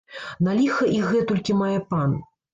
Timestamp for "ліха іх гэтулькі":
0.59-1.59